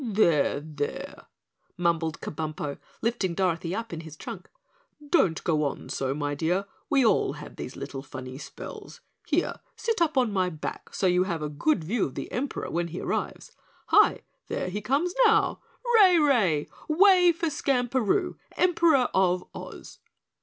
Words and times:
"There, 0.03 0.59
there," 0.59 1.27
mumbled 1.77 2.21
Kabumpo, 2.21 2.79
lifting 3.03 3.35
Dorothy 3.35 3.75
up 3.75 3.93
in 3.93 3.99
his 3.99 4.17
trunk. 4.17 4.49
"Don't 5.11 5.43
go 5.43 5.63
on 5.63 5.89
so, 5.89 6.15
my 6.15 6.33
dear, 6.33 6.65
we 6.89 7.05
all 7.05 7.33
have 7.33 7.55
these 7.55 7.75
little 7.75 8.01
funny 8.01 8.39
spells. 8.39 9.01
Here, 9.27 9.59
sit 9.75 10.01
up 10.01 10.17
on 10.17 10.33
my 10.33 10.49
back 10.49 10.95
so 10.95 11.05
you'll 11.05 11.25
have 11.25 11.43
a 11.43 11.49
good 11.49 11.83
view 11.83 12.07
of 12.07 12.15
the 12.15 12.31
Emperor 12.31 12.71
when 12.71 12.87
he 12.87 12.99
arrives. 12.99 13.51
Hi 13.89 14.21
there 14.47 14.69
he 14.69 14.81
comes 14.81 15.13
now! 15.27 15.59
Ray! 15.93 16.17
Ray! 16.17 16.67
Way 16.87 17.31
for 17.31 17.51
Skamperoo, 17.51 18.37
Emperor 18.57 19.07
of 19.13 19.43
Oz!" 19.53 19.99